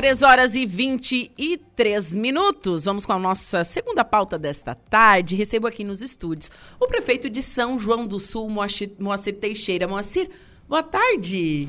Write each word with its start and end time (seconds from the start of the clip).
3 0.00 0.22
horas 0.22 0.54
e 0.54 0.64
23 0.64 2.14
minutos. 2.14 2.86
Vamos 2.86 3.04
com 3.04 3.12
a 3.12 3.18
nossa 3.18 3.62
segunda 3.64 4.02
pauta 4.02 4.38
desta 4.38 4.74
tarde. 4.74 5.36
Recebo 5.36 5.66
aqui 5.66 5.84
nos 5.84 6.00
estúdios 6.00 6.50
o 6.80 6.86
prefeito 6.86 7.28
de 7.28 7.42
São 7.42 7.78
João 7.78 8.06
do 8.06 8.18
Sul, 8.18 8.48
Moacir, 8.48 8.92
Moacir 8.98 9.34
Teixeira. 9.34 9.86
Moacir, 9.86 10.30
boa 10.66 10.82
tarde. 10.82 11.68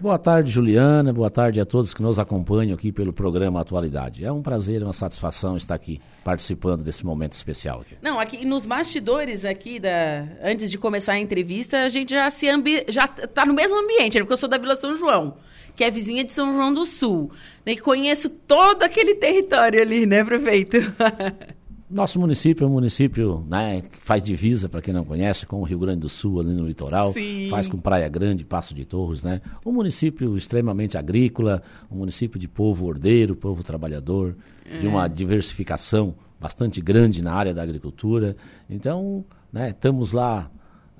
Boa 0.00 0.18
tarde, 0.18 0.50
Juliana. 0.50 1.12
Boa 1.12 1.30
tarde 1.30 1.60
a 1.60 1.66
todos 1.66 1.92
que 1.92 2.00
nos 2.00 2.18
acompanham 2.18 2.74
aqui 2.74 2.90
pelo 2.90 3.12
programa 3.12 3.60
Atualidade. 3.60 4.24
É 4.24 4.32
um 4.32 4.40
prazer, 4.40 4.82
uma 4.82 4.94
satisfação 4.94 5.54
estar 5.54 5.74
aqui 5.74 6.00
participando 6.24 6.82
desse 6.82 7.04
momento 7.04 7.34
especial. 7.34 7.82
Aqui. 7.82 7.96
Não, 8.00 8.18
aqui 8.18 8.42
nos 8.46 8.64
bastidores 8.64 9.44
aqui 9.44 9.78
da 9.78 10.26
antes 10.42 10.70
de 10.70 10.78
começar 10.78 11.12
a 11.12 11.18
entrevista, 11.18 11.80
a 11.80 11.90
gente 11.90 12.14
já 12.14 12.30
se 12.30 12.48
ambi... 12.48 12.86
já 12.88 13.06
tá 13.06 13.44
no 13.44 13.52
mesmo 13.52 13.78
ambiente, 13.78 14.14
né? 14.14 14.22
porque 14.22 14.32
eu 14.32 14.38
sou 14.38 14.48
da 14.48 14.56
Vila 14.56 14.76
São 14.76 14.96
João 14.96 15.36
que 15.76 15.84
é 15.84 15.90
vizinha 15.90 16.24
de 16.24 16.32
São 16.32 16.54
João 16.54 16.72
do 16.72 16.86
Sul. 16.86 17.30
Né? 17.64 17.72
E 17.72 17.76
conheço 17.76 18.30
todo 18.30 18.82
aquele 18.82 19.14
território 19.14 19.80
ali, 19.80 20.06
né, 20.06 20.24
prefeito? 20.24 20.78
Nosso 21.88 22.18
município 22.18 22.64
é 22.64 22.66
um 22.66 22.72
município 22.72 23.46
né, 23.48 23.80
que 23.80 23.98
faz 23.98 24.20
divisa, 24.20 24.68
para 24.68 24.82
quem 24.82 24.92
não 24.92 25.04
conhece, 25.04 25.46
com 25.46 25.60
o 25.60 25.62
Rio 25.62 25.78
Grande 25.78 26.00
do 26.00 26.08
Sul, 26.08 26.40
ali 26.40 26.52
no 26.52 26.66
litoral, 26.66 27.12
Sim. 27.12 27.46
faz 27.48 27.68
com 27.68 27.78
Praia 27.78 28.08
Grande, 28.08 28.44
Passo 28.44 28.74
de 28.74 28.84
Torres, 28.84 29.22
né? 29.22 29.40
Um 29.64 29.70
município 29.70 30.36
extremamente 30.36 30.98
agrícola, 30.98 31.62
um 31.88 31.98
município 31.98 32.40
de 32.40 32.48
povo 32.48 32.86
ordeiro, 32.86 33.36
povo 33.36 33.62
trabalhador, 33.62 34.36
é. 34.68 34.78
de 34.78 34.88
uma 34.88 35.04
é. 35.04 35.08
diversificação 35.08 36.16
bastante 36.40 36.80
grande 36.80 37.22
na 37.22 37.32
área 37.32 37.54
da 37.54 37.62
agricultura. 37.62 38.36
Então, 38.68 39.24
né, 39.52 39.70
estamos 39.70 40.10
lá 40.10 40.50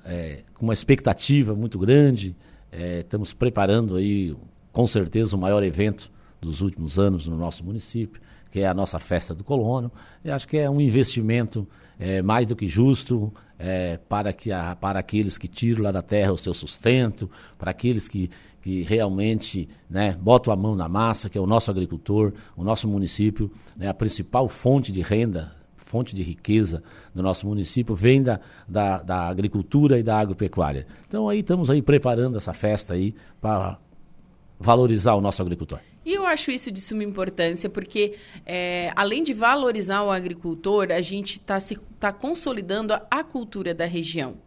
é, 0.05 0.43
com 0.53 0.65
uma 0.65 0.73
expectativa 0.73 1.53
muito 1.53 1.77
grande, 1.77 2.33
é, 2.71 2.99
estamos 2.99 3.33
preparando 3.33 3.97
aí 3.97 4.33
com 4.71 4.85
certeza 4.85 5.35
o 5.35 5.39
maior 5.39 5.63
evento 5.63 6.11
dos 6.39 6.61
últimos 6.61 6.99
anos 6.99 7.27
no 7.27 7.35
nosso 7.35 7.63
município, 7.63 8.21
que 8.51 8.59
é 8.59 8.67
a 8.67 8.73
nossa 8.73 8.99
festa 8.99 9.33
do 9.33 9.43
colono. 9.43 9.91
Eu 10.23 10.33
acho 10.33 10.47
que 10.47 10.57
é 10.57 10.69
um 10.69 10.79
investimento 10.79 11.67
é, 11.99 12.21
mais 12.21 12.47
do 12.47 12.55
que 12.55 12.67
justo 12.67 13.33
é, 13.57 13.97
para, 14.07 14.31
que 14.31 14.51
a, 14.51 14.75
para 14.75 14.99
aqueles 14.99 15.37
que 15.37 15.47
tiram 15.47 15.83
lá 15.83 15.91
da 15.91 16.01
terra 16.01 16.31
o 16.31 16.37
seu 16.37 16.53
sustento, 16.53 17.29
para 17.57 17.71
aqueles 17.71 18.07
que, 18.07 18.29
que 18.61 18.83
realmente 18.83 19.67
né, 19.89 20.17
botam 20.19 20.53
a 20.53 20.55
mão 20.55 20.75
na 20.75 20.87
massa, 20.87 21.29
que 21.29 21.37
é 21.37 21.41
o 21.41 21.47
nosso 21.47 21.71
agricultor, 21.71 22.33
o 22.55 22.63
nosso 22.63 22.87
município, 22.87 23.51
né, 23.75 23.87
a 23.87 23.93
principal 23.93 24.47
fonte 24.47 24.91
de 24.91 25.01
renda 25.01 25.55
fonte 25.87 26.13
de 26.13 26.21
riqueza 26.21 26.83
do 27.13 27.23
nosso 27.23 27.47
município 27.47 27.95
vem 27.95 28.21
da, 28.21 28.41
da, 28.67 29.01
da, 29.01 29.27
agricultura 29.27 29.97
e 29.97 30.03
da 30.03 30.19
agropecuária. 30.19 30.85
Então 31.07 31.29
aí 31.29 31.39
estamos 31.39 31.69
aí 31.69 31.81
preparando 31.81 32.37
essa 32.37 32.53
festa 32.53 32.93
aí 32.93 33.15
para 33.39 33.79
valorizar 34.59 35.15
o 35.15 35.21
nosso 35.21 35.41
agricultor. 35.41 35.79
E 36.05 36.13
eu 36.13 36.25
acho 36.25 36.51
isso 36.51 36.71
de 36.71 36.79
suma 36.79 37.03
importância, 37.03 37.69
porque 37.69 38.15
é, 38.45 38.91
além 38.95 39.23
de 39.23 39.33
valorizar 39.33 40.03
o 40.03 40.11
agricultor, 40.11 40.87
a 40.91 41.01
gente 41.01 41.37
está 41.37 41.57
tá 41.99 42.13
consolidando 42.13 42.93
a 43.11 43.23
cultura 43.23 43.73
da 43.73 43.85
região. 43.85 44.37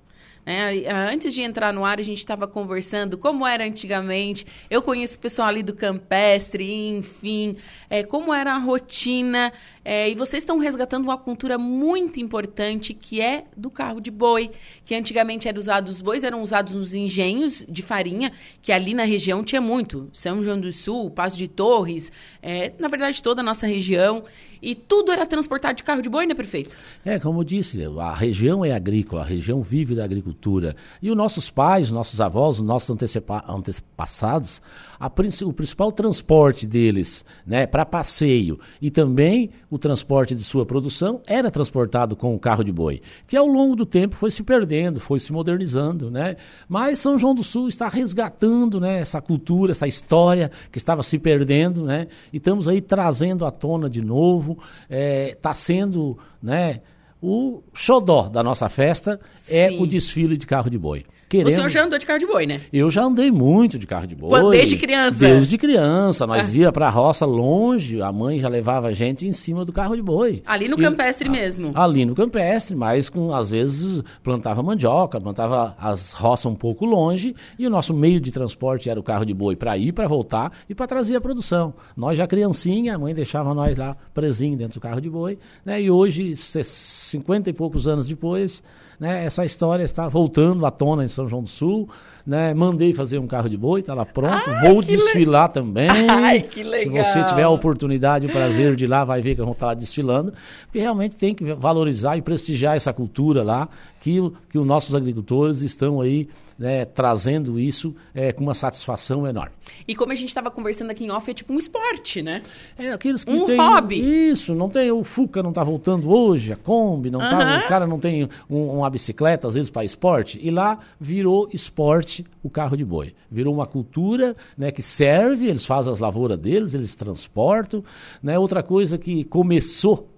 É, 0.46 0.90
antes 0.90 1.34
de 1.34 1.42
entrar 1.42 1.72
no 1.72 1.84
ar, 1.84 2.00
a 2.00 2.02
gente 2.02 2.18
estava 2.18 2.48
conversando 2.48 3.18
como 3.18 3.46
era 3.46 3.64
antigamente. 3.64 4.46
Eu 4.70 4.80
conheço 4.80 5.18
o 5.18 5.20
pessoal 5.20 5.48
ali 5.48 5.62
do 5.62 5.74
campestre, 5.74 6.64
enfim, 6.96 7.56
é, 7.90 8.02
como 8.02 8.32
era 8.32 8.54
a 8.54 8.58
rotina 8.58 9.52
é, 9.84 10.10
e 10.10 10.14
vocês 10.14 10.42
estão 10.42 10.58
resgatando 10.58 11.04
uma 11.04 11.16
cultura 11.16 11.56
muito 11.56 12.20
importante 12.20 12.92
que 12.92 13.20
é 13.20 13.44
do 13.56 13.70
carro 13.70 14.00
de 14.00 14.10
boi, 14.10 14.50
que 14.84 14.94
antigamente 14.94 15.48
era 15.48 15.58
usado, 15.58 15.88
os 15.88 16.02
bois 16.02 16.22
eram 16.22 16.42
usados 16.42 16.74
nos 16.74 16.94
engenhos 16.94 17.64
de 17.68 17.82
farinha, 17.82 18.30
que 18.60 18.72
ali 18.72 18.92
na 18.92 19.04
região 19.04 19.42
tinha 19.42 19.60
muito. 19.60 20.10
São 20.12 20.42
João 20.42 20.60
do 20.60 20.72
Sul, 20.72 21.10
Passo 21.10 21.36
de 21.36 21.48
Torres, 21.48 22.12
é, 22.42 22.72
na 22.78 22.88
verdade 22.88 23.22
toda 23.22 23.40
a 23.40 23.44
nossa 23.44 23.66
região. 23.66 24.22
E 24.62 24.74
tudo 24.74 25.10
era 25.10 25.26
transportado 25.26 25.76
de 25.76 25.82
carro 25.82 26.02
de 26.02 26.08
boi, 26.10 26.26
né, 26.26 26.34
prefeito? 26.34 26.76
É, 27.02 27.18
como 27.18 27.40
eu 27.40 27.44
disse, 27.44 27.82
a 27.98 28.12
região 28.12 28.62
é 28.62 28.72
agrícola, 28.72 29.22
a 29.22 29.24
região 29.24 29.62
vive 29.62 29.94
da 29.94 30.04
agricultura. 30.04 30.76
E 31.00 31.10
os 31.10 31.16
nossos 31.16 31.48
pais, 31.48 31.90
nossos 31.90 32.20
avós, 32.20 32.60
os 32.60 32.66
nossos 32.66 32.90
antepassados, 32.90 34.60
a, 34.98 35.06
o 35.06 35.52
principal 35.52 35.90
transporte 35.90 36.66
deles 36.66 37.24
né, 37.46 37.66
para 37.66 37.86
passeio 37.86 38.60
e 38.82 38.90
também 38.90 39.50
o 39.70 39.78
transporte 39.80 40.34
de 40.34 40.44
sua 40.44 40.64
produção 40.64 41.20
era 41.26 41.50
transportado 41.50 42.14
com 42.14 42.34
o 42.34 42.38
carro 42.38 42.62
de 42.62 42.70
boi, 42.70 43.02
que 43.26 43.36
ao 43.36 43.46
longo 43.46 43.74
do 43.74 43.84
tempo 43.84 44.14
foi 44.14 44.30
se 44.30 44.44
perdendo, 44.44 45.00
foi 45.00 45.18
se 45.18 45.32
modernizando. 45.32 46.10
Né? 46.10 46.36
Mas 46.68 47.00
São 47.00 47.18
João 47.18 47.34
do 47.34 47.42
Sul 47.42 47.68
está 47.68 47.88
resgatando 47.88 48.78
né, 48.78 49.00
essa 49.00 49.20
cultura, 49.20 49.72
essa 49.72 49.88
história 49.88 50.50
que 50.70 50.78
estava 50.78 51.02
se 51.02 51.18
perdendo, 51.18 51.84
né? 51.84 52.06
e 52.32 52.36
estamos 52.36 52.68
aí 52.68 52.80
trazendo 52.80 53.44
à 53.44 53.50
tona 53.50 53.88
de 53.88 54.02
novo. 54.02 54.58
Está 54.82 54.96
é, 54.96 55.34
tá 55.34 55.54
sendo 55.54 56.16
né, 56.40 56.80
o 57.20 57.62
xodó 57.74 58.28
da 58.28 58.42
nossa 58.42 58.68
festa 58.68 59.18
Sim. 59.40 59.54
é 59.54 59.70
o 59.72 59.86
desfile 59.86 60.36
de 60.36 60.46
carro 60.46 60.70
de 60.70 60.78
boi 60.78 61.04
querendo... 61.30 61.52
O 61.52 61.54
senhor 61.54 61.68
já 61.68 61.84
andou 61.84 61.98
de 61.98 62.04
carro 62.04 62.18
de 62.18 62.26
boi, 62.26 62.44
né? 62.44 62.60
Eu 62.72 62.90
já 62.90 63.04
andei 63.04 63.30
muito 63.30 63.78
de 63.78 63.86
carro 63.86 64.06
de 64.06 64.16
boi. 64.16 64.28
Quando, 64.30 64.50
desde 64.50 64.76
criança? 64.76 65.18
Desde 65.20 65.56
criança. 65.56 66.26
Nós 66.26 66.54
ah. 66.54 66.58
ia 66.58 66.72
pra 66.72 66.90
roça 66.90 67.24
longe, 67.24 68.02
a 68.02 68.12
mãe 68.12 68.40
já 68.40 68.48
levava 68.48 68.88
a 68.88 68.92
gente 68.92 69.26
em 69.26 69.32
cima 69.32 69.64
do 69.64 69.72
carro 69.72 69.94
de 69.94 70.02
boi. 70.02 70.42
Ali 70.44 70.66
no 70.66 70.76
e, 70.76 70.82
campestre 70.82 71.28
a, 71.28 71.30
mesmo? 71.30 71.70
Ali 71.72 72.04
no 72.04 72.16
campestre, 72.16 72.74
mas 72.74 73.08
com, 73.08 73.32
às 73.32 73.48
vezes 73.48 74.02
plantava 74.24 74.60
mandioca, 74.62 75.20
plantava 75.20 75.76
as 75.78 76.12
roças 76.12 76.46
um 76.46 76.54
pouco 76.54 76.84
longe 76.84 77.34
e 77.56 77.66
o 77.66 77.70
nosso 77.70 77.94
meio 77.94 78.20
de 78.20 78.32
transporte 78.32 78.90
era 78.90 78.98
o 78.98 79.02
carro 79.02 79.24
de 79.24 79.32
boi 79.32 79.54
para 79.54 79.78
ir, 79.78 79.92
para 79.92 80.08
voltar 80.08 80.52
e 80.68 80.74
para 80.74 80.88
trazer 80.88 81.14
a 81.14 81.20
produção. 81.20 81.72
Nós 81.96 82.18
já 82.18 82.26
criancinha, 82.26 82.96
a 82.96 82.98
mãe 82.98 83.14
deixava 83.14 83.54
nós 83.54 83.76
lá 83.76 83.96
presinho 84.12 84.56
dentro 84.56 84.80
do 84.80 84.82
carro 84.82 85.00
de 85.00 85.08
boi, 85.08 85.38
né? 85.64 85.80
E 85.80 85.90
hoje, 85.90 86.34
50 86.34 87.50
e 87.50 87.52
poucos 87.52 87.86
anos 87.86 88.08
depois, 88.08 88.62
né, 89.00 89.24
essa 89.24 89.46
história 89.46 89.82
está 89.82 90.06
voltando 90.08 90.66
à 90.66 90.70
tona 90.70 91.02
em 91.02 91.08
São 91.20 91.28
João 91.28 91.42
do 91.42 91.48
Sul. 91.48 91.88
Né? 92.26 92.54
Mandei 92.54 92.92
fazer 92.92 93.18
um 93.18 93.26
carro 93.26 93.48
de 93.48 93.56
boi, 93.56 93.80
está 93.80 93.94
lá 93.94 94.04
pronto. 94.04 94.48
Ai, 94.48 94.68
Vou 94.68 94.82
desfilar 94.82 95.48
le... 95.48 95.54
também. 95.54 95.88
Ai, 96.08 96.42
que 96.42 96.62
legal. 96.62 97.04
Se 97.04 97.12
você 97.12 97.24
tiver 97.24 97.42
a 97.42 97.50
oportunidade, 97.50 98.26
o 98.26 98.30
prazer 98.30 98.76
de 98.76 98.84
ir 98.84 98.88
lá, 98.88 99.04
vai 99.04 99.20
ver 99.22 99.34
que 99.34 99.42
vão 99.42 99.52
estar 99.52 99.66
lá 99.66 99.74
desfilando. 99.74 100.32
Porque 100.64 100.78
realmente 100.78 101.16
tem 101.16 101.34
que 101.34 101.52
valorizar 101.54 102.16
e 102.16 102.22
prestigiar 102.22 102.76
essa 102.76 102.92
cultura 102.92 103.42
lá, 103.42 103.68
que, 104.00 104.18
que 104.48 104.58
os 104.58 104.66
nossos 104.66 104.94
agricultores 104.94 105.62
estão 105.62 106.00
aí 106.00 106.28
né, 106.60 106.84
trazendo 106.84 107.58
isso 107.58 107.94
é, 108.14 108.32
com 108.32 108.42
uma 108.42 108.54
satisfação 108.54 109.26
enorme. 109.26 109.52
E 109.88 109.94
como 109.94 110.12
a 110.12 110.14
gente 110.14 110.28
estava 110.28 110.50
conversando 110.50 110.90
aqui 110.90 111.04
em 111.04 111.10
off, 111.10 111.30
é 111.30 111.32
tipo 111.32 111.54
um 111.54 111.58
esporte, 111.58 112.20
né? 112.20 112.42
É, 112.78 112.92
aqueles 112.92 113.24
que 113.24 113.30
um 113.30 113.46
tem... 113.46 113.56
hobby. 113.56 113.98
Isso, 114.30 114.54
não 114.54 114.68
tem... 114.68 114.90
O 114.90 115.02
Fuca 115.02 115.42
não 115.42 115.50
está 115.50 115.64
voltando 115.64 116.10
hoje, 116.10 116.52
a 116.52 116.56
Kombi, 116.56 117.10
não 117.10 117.20
tá, 117.20 117.62
o 117.64 117.68
cara 117.68 117.86
não 117.86 117.98
tem 117.98 118.28
um, 118.48 118.78
uma 118.78 118.90
bicicleta, 118.90 119.48
às 119.48 119.54
vezes, 119.54 119.70
para 119.70 119.84
esporte. 119.84 120.38
E 120.42 120.50
lá 120.50 120.78
virou 121.10 121.48
esporte 121.52 122.24
o 122.40 122.48
carro 122.48 122.76
de 122.76 122.84
boi. 122.84 123.12
Virou 123.28 123.52
uma 123.52 123.66
cultura 123.66 124.36
né, 124.56 124.70
que 124.70 124.80
serve, 124.80 125.48
eles 125.48 125.66
fazem 125.66 125.92
as 125.92 125.98
lavouras 125.98 126.38
deles, 126.38 126.72
eles 126.72 126.94
transportam. 126.94 127.82
Né? 128.22 128.38
Outra 128.38 128.62
coisa 128.62 128.96
que 128.96 129.24
começou 129.24 130.08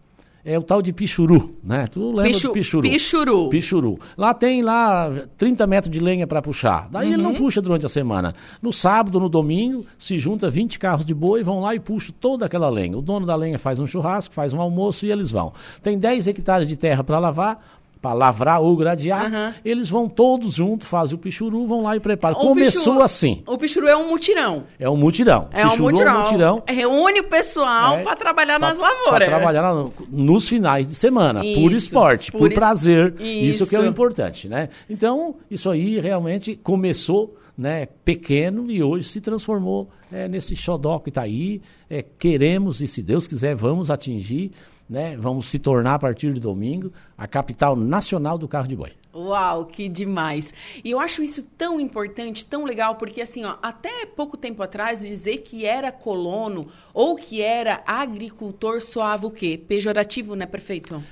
é 0.44 0.58
o 0.58 0.62
tal 0.62 0.82
de 0.82 0.92
pichuru, 0.92 1.52
né? 1.62 1.86
Tu 1.86 2.04
lembra 2.04 2.24
Pichu, 2.24 2.48
do 2.48 2.52
pichuru? 2.52 2.90
Pichuru. 2.90 3.48
Pichuru. 3.48 3.98
Lá 4.18 4.34
tem 4.34 4.60
lá 4.60 5.08
30 5.38 5.66
metros 5.68 5.90
de 5.90 6.00
lenha 6.00 6.26
para 6.26 6.42
puxar. 6.42 6.88
Daí 6.90 7.06
uhum. 7.06 7.14
ele 7.14 7.22
não 7.22 7.30
uhum. 7.30 7.36
puxa 7.36 7.62
durante 7.62 7.86
a 7.86 7.88
semana. 7.88 8.34
No 8.60 8.72
sábado, 8.72 9.20
no 9.20 9.28
domingo, 9.28 9.86
se 9.96 10.18
junta 10.18 10.50
20 10.50 10.80
carros 10.80 11.06
de 11.06 11.14
boi, 11.14 11.44
vão 11.44 11.60
lá 11.60 11.76
e 11.76 11.80
puxam 11.80 12.12
toda 12.20 12.44
aquela 12.44 12.68
lenha. 12.68 12.98
O 12.98 13.00
dono 13.00 13.24
da 13.24 13.36
lenha 13.36 13.58
faz 13.58 13.78
um 13.78 13.86
churrasco, 13.86 14.34
faz 14.34 14.52
um 14.52 14.60
almoço 14.60 15.06
e 15.06 15.12
eles 15.12 15.30
vão. 15.30 15.52
Tem 15.80 15.96
10 15.96 16.26
hectares 16.26 16.66
de 16.66 16.76
terra 16.76 17.04
para 17.04 17.20
lavar, 17.20 17.64
para 18.02 18.12
lavrar 18.14 18.60
ou 18.60 18.76
gradear, 18.76 19.32
uhum. 19.32 19.54
eles 19.64 19.88
vão 19.88 20.08
todos 20.08 20.54
juntos, 20.54 20.88
fazem 20.88 21.14
o 21.14 21.18
pichuru, 21.18 21.64
vão 21.68 21.84
lá 21.84 21.96
e 21.96 22.00
preparam. 22.00 22.36
O 22.36 22.40
Começou 22.48 22.80
pichuru, 22.82 23.02
assim. 23.02 23.44
O 23.46 23.56
pichuru 23.56 23.86
é 23.86 23.96
um 23.96 24.08
mutirão. 24.08 24.64
É 24.76 24.90
um 24.90 24.96
mutirão. 24.96 25.48
É 25.52 25.64
um 25.64 25.76
mutirão. 25.76 26.12
É 26.12 26.14
um 26.14 26.18
mutirão. 26.18 26.62
Reúne 26.66 27.20
o 27.20 27.24
pessoal 27.24 27.98
é, 27.98 28.02
para 28.02 28.16
trabalhar 28.16 28.58
pra, 28.58 28.68
nas 28.68 28.78
lavouras. 28.78 29.10
Para 29.10 29.26
trabalhar 29.26 29.62
na, 29.62 29.86
nos 30.10 30.48
finais 30.48 30.88
de 30.88 30.96
semana, 30.96 31.46
isso, 31.46 31.60
por 31.60 31.72
esporte, 31.72 32.32
por, 32.32 32.38
por 32.40 32.52
prazer. 32.52 33.14
Isso. 33.20 33.62
isso 33.62 33.66
que 33.68 33.76
é 33.76 33.78
o 33.78 33.86
importante, 33.86 34.48
né? 34.48 34.68
Então, 34.90 35.36
isso 35.48 35.70
aí 35.70 36.00
realmente 36.00 36.56
começou 36.56 37.36
né, 37.56 37.86
pequeno 38.04 38.70
e 38.70 38.82
hoje 38.82 39.08
se 39.08 39.20
transformou 39.20 39.90
é, 40.10 40.26
nesse 40.28 40.56
xodó 40.56 40.98
que 40.98 41.10
está 41.10 41.22
aí. 41.22 41.60
É, 41.88 42.02
queremos, 42.02 42.80
e 42.80 42.88
se 42.88 43.02
Deus 43.02 43.26
quiser, 43.26 43.54
vamos 43.54 43.90
atingir 43.90 44.52
né? 44.92 45.16
Vamos 45.16 45.46
se 45.46 45.58
tornar 45.58 45.94
a 45.94 45.98
partir 45.98 46.34
de 46.34 46.40
domingo 46.40 46.92
a 47.16 47.26
capital 47.26 47.74
nacional 47.74 48.36
do 48.36 48.46
carro 48.46 48.68
de 48.68 48.76
boi. 48.76 48.92
Uau, 49.14 49.66
que 49.66 49.88
demais! 49.88 50.52
E 50.84 50.90
eu 50.90 51.00
acho 51.00 51.22
isso 51.22 51.42
tão 51.56 51.80
importante, 51.80 52.44
tão 52.44 52.64
legal, 52.64 52.96
porque 52.96 53.20
assim, 53.20 53.44
ó, 53.44 53.56
até 53.62 54.06
pouco 54.06 54.36
tempo 54.36 54.62
atrás 54.62 55.00
dizer 55.00 55.38
que 55.38 55.64
era 55.64 55.90
colono 55.90 56.68
ou 56.94 57.16
que 57.16 57.40
era 57.40 57.82
agricultor 57.86 58.80
soava 58.80 59.26
o 59.26 59.30
quê? 59.30 59.58
Pejorativo, 59.58 60.34
né, 60.34 60.46
prefeito? 60.46 61.02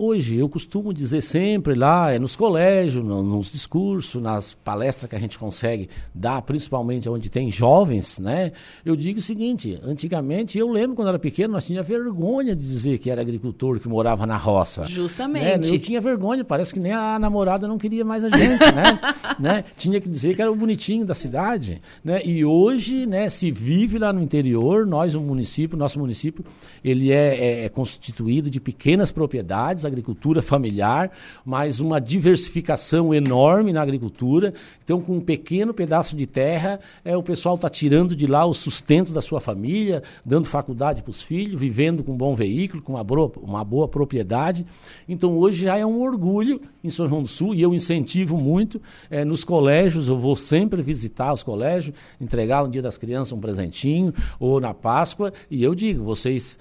Hoje, 0.00 0.36
eu 0.36 0.48
costumo 0.48 0.94
dizer 0.94 1.20
sempre 1.22 1.74
lá, 1.74 2.12
é 2.12 2.20
nos 2.20 2.36
colégios, 2.36 3.04
no, 3.04 3.20
nos 3.20 3.50
discursos, 3.50 4.22
nas 4.22 4.54
palestras 4.54 5.10
que 5.10 5.16
a 5.16 5.18
gente 5.18 5.36
consegue 5.36 5.88
dar, 6.14 6.40
principalmente 6.42 7.08
onde 7.08 7.28
tem 7.28 7.50
jovens, 7.50 8.20
né? 8.20 8.52
Eu 8.84 8.94
digo 8.94 9.18
o 9.18 9.22
seguinte, 9.22 9.76
antigamente, 9.82 10.56
eu 10.56 10.70
lembro 10.70 10.94
quando 10.94 11.08
era 11.08 11.18
pequeno, 11.18 11.54
nós 11.54 11.66
tínhamos 11.66 11.88
vergonha 11.88 12.54
de 12.54 12.62
dizer 12.62 12.98
que 12.98 13.10
era 13.10 13.20
agricultor, 13.20 13.80
que 13.80 13.88
morava 13.88 14.24
na 14.24 14.36
roça. 14.36 14.86
Justamente. 14.86 15.68
Né? 15.68 15.74
Eu 15.74 15.80
tinha 15.80 16.00
vergonha, 16.00 16.44
parece 16.44 16.72
que 16.72 16.78
nem 16.78 16.92
a 16.92 17.18
namorada 17.18 17.66
não 17.66 17.76
queria 17.76 18.04
mais 18.04 18.22
a 18.22 18.28
gente, 18.30 18.72
né? 18.72 19.00
né? 19.36 19.64
Tinha 19.76 20.00
que 20.00 20.08
dizer 20.08 20.36
que 20.36 20.40
era 20.40 20.52
o 20.52 20.54
bonitinho 20.54 21.04
da 21.04 21.14
cidade, 21.14 21.82
né? 22.04 22.22
E 22.24 22.44
hoje, 22.44 23.04
né, 23.04 23.28
se 23.28 23.50
vive 23.50 23.98
lá 23.98 24.12
no 24.12 24.22
interior, 24.22 24.86
nós, 24.86 25.16
o 25.16 25.20
município, 25.20 25.76
nosso 25.76 25.98
município, 25.98 26.44
ele 26.84 27.10
é, 27.10 27.34
é, 27.34 27.64
é 27.64 27.68
constituído 27.68 28.48
de 28.48 28.60
pequenas 28.60 29.10
propriedades, 29.10 29.87
agricultura 29.88 30.40
familiar, 30.40 31.10
mas 31.44 31.80
uma 31.80 32.00
diversificação 32.00 33.12
enorme 33.12 33.72
na 33.72 33.82
agricultura. 33.82 34.54
Então, 34.84 35.00
com 35.00 35.16
um 35.16 35.20
pequeno 35.20 35.74
pedaço 35.74 36.14
de 36.14 36.26
terra, 36.26 36.80
é, 37.04 37.16
o 37.16 37.22
pessoal 37.22 37.56
está 37.56 37.68
tirando 37.68 38.14
de 38.14 38.26
lá 38.26 38.44
o 38.44 38.54
sustento 38.54 39.12
da 39.12 39.20
sua 39.20 39.40
família, 39.40 40.02
dando 40.24 40.46
faculdade 40.46 41.02
para 41.02 41.10
os 41.10 41.22
filhos, 41.22 41.60
vivendo 41.60 42.04
com 42.04 42.12
um 42.12 42.16
bom 42.16 42.34
veículo, 42.34 42.82
com 42.82 42.92
uma 42.92 43.04
boa, 43.04 43.32
uma 43.42 43.64
boa 43.64 43.88
propriedade. 43.88 44.64
Então, 45.08 45.36
hoje 45.36 45.64
já 45.64 45.76
é 45.76 45.84
um 45.84 46.00
orgulho 46.00 46.60
em 46.82 46.90
São 46.90 47.08
João 47.08 47.22
do 47.22 47.28
Sul 47.28 47.54
e 47.54 47.62
eu 47.62 47.74
incentivo 47.74 48.36
muito. 48.36 48.80
É, 49.10 49.24
nos 49.24 49.44
colégios, 49.44 50.08
eu 50.08 50.18
vou 50.18 50.36
sempre 50.36 50.82
visitar 50.82 51.32
os 51.32 51.42
colégios, 51.42 51.96
entregar 52.20 52.62
no 52.62 52.70
Dia 52.70 52.82
das 52.82 52.96
Crianças 52.96 53.32
um 53.32 53.40
presentinho, 53.40 54.12
ou 54.38 54.60
na 54.60 54.74
Páscoa, 54.74 55.32
e 55.50 55.62
eu 55.62 55.74
digo, 55.74 56.04
vocês 56.04 56.58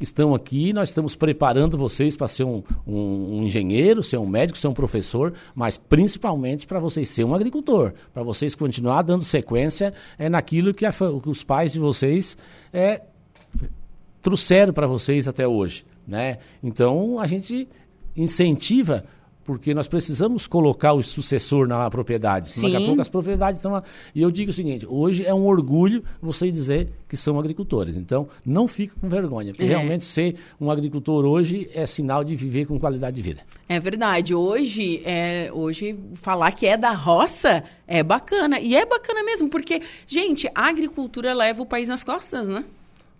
estão 0.00 0.34
aqui, 0.34 0.72
nós 0.72 0.90
estamos 0.90 1.14
preparando 1.14 1.76
vocês 1.76 2.16
para 2.16 2.28
ser 2.28 2.44
um, 2.44 2.62
um, 2.86 3.38
um, 3.38 3.42
engenheiro, 3.44 4.02
ser 4.02 4.18
um 4.18 4.26
médico, 4.26 4.58
ser 4.58 4.68
um 4.68 4.74
professor, 4.74 5.34
mas 5.54 5.76
principalmente 5.76 6.66
para 6.66 6.78
vocês 6.78 7.08
ser 7.08 7.24
um 7.24 7.34
agricultor, 7.34 7.92
para 8.12 8.22
vocês 8.22 8.54
continuar 8.54 9.02
dando 9.02 9.24
sequência 9.24 9.92
é, 10.18 10.28
naquilo 10.28 10.72
que, 10.72 10.86
a, 10.86 10.92
que 10.92 11.28
os 11.28 11.42
pais 11.42 11.72
de 11.72 11.80
vocês 11.80 12.36
é, 12.72 13.02
trouxeram 14.22 14.72
para 14.72 14.86
vocês 14.86 15.26
até 15.26 15.46
hoje. 15.46 15.84
Né? 16.06 16.38
Então 16.62 17.18
a 17.18 17.26
gente 17.26 17.68
incentiva 18.16 19.04
porque 19.48 19.72
nós 19.72 19.88
precisamos 19.88 20.46
colocar 20.46 20.92
o 20.92 21.02
sucessor 21.02 21.66
na 21.66 21.88
propriedade. 21.88 22.52
Daqui 22.60 22.76
a 22.76 22.80
pouco 22.80 23.00
as 23.00 23.08
propriedades 23.08 23.56
estão 23.56 23.72
lá. 23.72 23.82
E 24.14 24.20
eu 24.20 24.30
digo 24.30 24.50
o 24.50 24.52
seguinte: 24.52 24.86
hoje 24.86 25.24
é 25.24 25.32
um 25.32 25.46
orgulho 25.46 26.04
você 26.20 26.52
dizer 26.52 26.90
que 27.08 27.16
são 27.16 27.38
agricultores. 27.38 27.96
Então, 27.96 28.28
não 28.44 28.68
fique 28.68 28.94
com 29.00 29.08
vergonha, 29.08 29.54
porque 29.54 29.64
é. 29.64 29.68
realmente 29.68 30.04
ser 30.04 30.36
um 30.60 30.70
agricultor 30.70 31.24
hoje 31.24 31.70
é 31.72 31.86
sinal 31.86 32.22
de 32.22 32.36
viver 32.36 32.66
com 32.66 32.78
qualidade 32.78 33.16
de 33.16 33.22
vida. 33.22 33.40
É 33.66 33.80
verdade. 33.80 34.34
Hoje, 34.34 35.00
é, 35.02 35.50
hoje 35.50 35.98
falar 36.12 36.52
que 36.52 36.66
é 36.66 36.76
da 36.76 36.92
roça 36.92 37.64
é 37.86 38.02
bacana. 38.02 38.60
E 38.60 38.76
é 38.76 38.84
bacana 38.84 39.24
mesmo, 39.24 39.48
porque, 39.48 39.80
gente, 40.06 40.46
a 40.54 40.68
agricultura 40.68 41.32
leva 41.32 41.62
o 41.62 41.66
país 41.66 41.88
nas 41.88 42.04
costas, 42.04 42.50
né? 42.50 42.66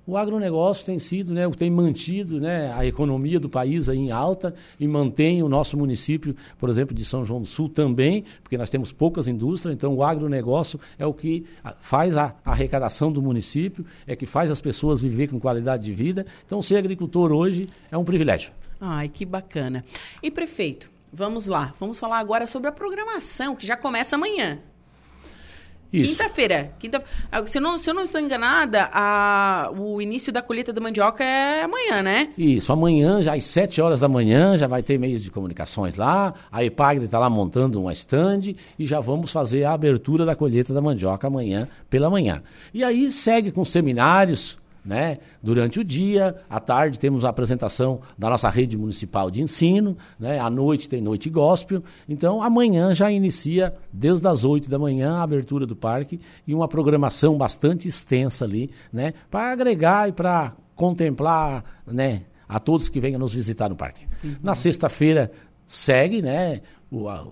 O 0.08 0.16
agronegócio 0.16 0.86
tem 0.86 0.98
sido, 0.98 1.34
né, 1.34 1.46
tem 1.50 1.70
mantido 1.70 2.40
né, 2.40 2.72
a 2.74 2.86
economia 2.86 3.38
do 3.38 3.46
país 3.46 3.90
aí 3.90 3.98
em 3.98 4.10
alta 4.10 4.54
e 4.80 4.88
mantém 4.88 5.42
o 5.42 5.50
nosso 5.50 5.76
município, 5.76 6.34
por 6.56 6.70
exemplo, 6.70 6.94
de 6.94 7.04
São 7.04 7.26
João 7.26 7.42
do 7.42 7.46
Sul 7.46 7.68
também, 7.68 8.24
porque 8.42 8.56
nós 8.56 8.70
temos 8.70 8.90
poucas 8.90 9.28
indústrias, 9.28 9.74
então 9.74 9.94
o 9.94 10.02
agronegócio 10.02 10.80
é 10.98 11.04
o 11.04 11.12
que 11.12 11.44
faz 11.78 12.16
a 12.16 12.34
arrecadação 12.42 13.12
do 13.12 13.20
município, 13.20 13.84
é 14.06 14.16
que 14.16 14.24
faz 14.24 14.50
as 14.50 14.62
pessoas 14.62 15.02
viver 15.02 15.28
com 15.28 15.38
qualidade 15.38 15.84
de 15.84 15.92
vida. 15.92 16.24
Então 16.46 16.62
ser 16.62 16.76
agricultor 16.76 17.30
hoje 17.30 17.66
é 17.90 17.98
um 17.98 18.04
privilégio. 18.04 18.50
Ai, 18.80 19.10
que 19.10 19.26
bacana. 19.26 19.84
E 20.22 20.30
prefeito, 20.30 20.90
vamos 21.12 21.46
lá, 21.46 21.74
vamos 21.78 21.98
falar 21.98 22.18
agora 22.18 22.46
sobre 22.46 22.70
a 22.70 22.72
programação, 22.72 23.54
que 23.54 23.66
já 23.66 23.76
começa 23.76 24.16
amanhã. 24.16 24.58
Quinta-feira. 25.90 26.72
Quinta, 26.78 27.02
ah, 27.32 27.46
se, 27.46 27.58
não, 27.58 27.78
se 27.78 27.88
eu 27.88 27.94
não 27.94 28.02
estou 28.02 28.20
enganada, 28.20 28.90
a, 28.92 29.70
o 29.76 30.00
início 30.02 30.32
da 30.32 30.42
colheita 30.42 30.72
da 30.72 30.80
mandioca 30.80 31.24
é 31.24 31.62
amanhã, 31.62 32.02
né? 32.02 32.28
Isso, 32.36 32.72
amanhã, 32.72 33.22
já 33.22 33.34
às 33.34 33.44
7 33.44 33.80
horas 33.80 34.00
da 34.00 34.08
manhã, 34.08 34.56
já 34.56 34.66
vai 34.66 34.82
ter 34.82 34.98
meios 34.98 35.22
de 35.22 35.30
comunicações 35.30 35.96
lá. 35.96 36.34
A 36.52 36.62
Epagre 36.62 37.04
está 37.04 37.18
lá 37.18 37.30
montando 37.30 37.80
uma 37.80 37.92
stand 37.92 38.54
e 38.78 38.86
já 38.86 39.00
vamos 39.00 39.32
fazer 39.32 39.64
a 39.64 39.72
abertura 39.72 40.26
da 40.26 40.34
colheita 40.34 40.74
da 40.74 40.80
mandioca 40.80 41.26
amanhã 41.26 41.68
pela 41.88 42.10
manhã. 42.10 42.42
E 42.74 42.84
aí 42.84 43.10
segue 43.10 43.50
com 43.50 43.64
seminários 43.64 44.58
né? 44.88 45.18
Durante 45.42 45.78
o 45.78 45.84
dia, 45.84 46.34
à 46.48 46.58
tarde 46.58 46.98
temos 46.98 47.22
a 47.22 47.28
apresentação 47.28 48.00
da 48.16 48.30
nossa 48.30 48.48
rede 48.48 48.74
municipal 48.74 49.30
de 49.30 49.42
ensino, 49.42 49.98
né? 50.18 50.40
À 50.40 50.48
noite 50.48 50.88
tem 50.88 51.02
noite 51.02 51.28
gospel. 51.28 51.84
Então, 52.08 52.42
amanhã 52.42 52.94
já 52.94 53.12
inicia 53.12 53.74
desde 53.92 54.26
as 54.26 54.44
8 54.44 54.70
da 54.70 54.78
manhã 54.78 55.16
a 55.16 55.22
abertura 55.22 55.66
do 55.66 55.76
parque 55.76 56.18
e 56.46 56.54
uma 56.54 56.66
programação 56.66 57.36
bastante 57.36 57.86
extensa 57.86 58.46
ali, 58.46 58.70
né? 58.90 59.12
Para 59.30 59.52
agregar 59.52 60.08
e 60.08 60.12
para 60.12 60.54
contemplar, 60.74 61.62
né? 61.86 62.22
A 62.48 62.58
todos 62.58 62.88
que 62.88 62.98
venham 62.98 63.20
nos 63.20 63.34
visitar 63.34 63.68
no 63.68 63.76
parque. 63.76 64.06
Uhum. 64.24 64.36
Na 64.42 64.54
sexta-feira 64.54 65.30
segue, 65.66 66.22
né? 66.22 66.62
O, 66.90 67.10
a, 67.10 67.28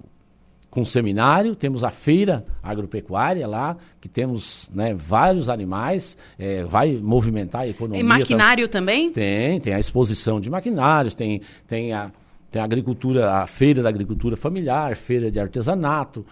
com 0.77 0.85
seminário, 0.85 1.57
temos 1.57 1.83
a 1.83 1.91
feira 1.91 2.45
agropecuária 2.63 3.49
lá, 3.49 3.79
que 3.99 4.11
temos 4.11 4.69
né, 4.75 4.93
vários 4.93 5.49
animais, 5.49 6.19
é, 6.39 6.65
vai 6.65 7.01
movimentar 7.03 7.63
a 7.63 7.69
economia. 7.69 7.99
E 7.99 8.03
maquinário 8.03 8.69
também? 8.69 9.11
Tem, 9.11 9.59
tem 9.59 9.73
a 9.73 9.81
exposição 9.81 10.39
de 10.39 10.51
maquinários, 10.51 11.15
tem, 11.15 11.41
tem, 11.67 11.95
a, 11.95 12.13
tem 12.51 12.61
a 12.61 12.65
agricultura, 12.67 13.37
a 13.37 13.47
feira 13.47 13.83
da 13.83 13.89
agricultura 13.89 14.37
familiar, 14.37 14.95
feira 14.97 15.31
de 15.31 15.41
artesanato. 15.41 16.27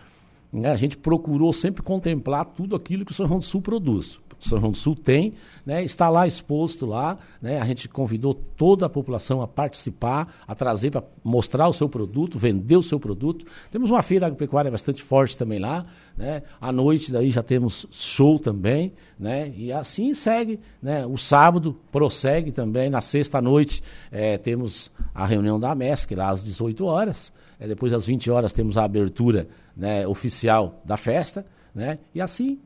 Né? 0.53 0.71
A 0.71 0.77
gente 0.77 0.99
procurou 0.99 1.51
sempre 1.55 1.83
contemplar 1.83 2.45
tudo 2.45 2.77
aquilo 2.77 3.03
que 3.03 3.13
o 3.13 3.15
São 3.15 3.27
João 3.27 3.41
do 3.41 3.47
Sul 3.47 3.63
produz. 3.63 4.21
São 4.49 4.61
João 4.61 4.71
do 4.71 4.77
Sul 4.77 4.95
tem, 4.95 5.35
né, 5.65 5.83
está 5.83 6.09
lá 6.09 6.27
exposto 6.27 6.87
lá, 6.87 7.19
né, 7.41 7.61
a 7.61 7.65
gente 7.65 7.89
convidou 7.89 8.35
toda 8.35 8.87
a 8.87 8.89
população 8.89 9.41
a 9.41 9.49
participar, 9.49 10.33
a 10.47 10.55
trazer 10.55 10.91
para 10.91 11.03
mostrar 11.23 11.69
o 11.69 11.73
seu 11.73 11.89
produto, 11.89 12.39
vender 12.39 12.77
o 12.77 12.83
seu 12.83 13.01
produto. 13.01 13.47
Temos 13.71 13.91
uma 13.91 14.03
feira 14.03 14.27
agropecuária 14.27 14.71
bastante 14.71 15.03
forte 15.03 15.37
também 15.37 15.59
lá, 15.59 15.87
né, 16.17 16.43
à 16.61 16.71
noite 16.71 17.11
daí 17.11 17.31
já 17.31 17.43
temos 17.43 17.87
show 17.91 18.39
também, 18.39 18.93
né, 19.19 19.53
e 19.57 19.73
assim 19.73 20.13
segue, 20.15 20.61
né, 20.83 21.07
o 21.07 21.17
sábado 21.17 21.77
prossegue 21.91 22.53
também, 22.53 22.91
na 22.91 23.01
sexta 23.01 23.41
noite 23.41 23.83
é, 24.11 24.37
temos 24.37 24.91
a 25.15 25.25
reunião 25.25 25.59
da 25.59 25.75
MESC 25.75 26.15
lá 26.15 26.29
às 26.29 26.45
18 26.45 26.85
horas, 26.85 27.33
é, 27.59 27.67
depois 27.67 27.93
às 27.93 28.07
20 28.07 28.31
horas 28.31 28.53
temos 28.53 28.77
a 28.77 28.85
abertura 28.85 29.49
né, 29.77 30.07
oficial 30.07 30.83
da 30.85 30.97
festa, 30.97 31.47
né, 31.75 31.99
e 32.15 32.21
assim 32.21 32.59